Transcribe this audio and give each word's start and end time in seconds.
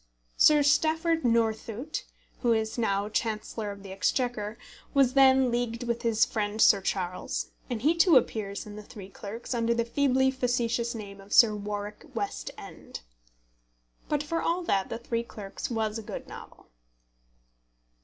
Sir 0.35 0.63
Stafford 0.63 1.23
Northcote, 1.23 2.05
who 2.39 2.53
is 2.53 2.75
now 2.75 3.07
Chancellor 3.07 3.69
of 3.69 3.83
the 3.83 3.91
Exchequer, 3.91 4.57
was 4.95 5.13
then 5.13 5.51
leagued 5.51 5.83
with 5.83 6.01
his 6.01 6.25
friend 6.25 6.59
Sir 6.59 6.81
Charles, 6.81 7.51
and 7.69 7.83
he 7.83 7.93
too 7.95 8.17
appears 8.17 8.65
in 8.65 8.77
The 8.77 8.81
Three 8.81 9.09
Clerks 9.09 9.53
under 9.53 9.75
the 9.75 9.85
feebly 9.85 10.31
facetious 10.31 10.95
name 10.95 11.21
of 11.21 11.33
Sir 11.33 11.55
Warwick 11.55 12.05
West 12.15 12.49
End. 12.57 13.01
But 14.09 14.23
for 14.23 14.41
all 14.41 14.63
that 14.63 14.89
The 14.89 14.97
Three 14.97 15.21
Clerks 15.21 15.69
was 15.69 15.99
a 15.99 16.01
good 16.01 16.27
novel. 16.27 16.71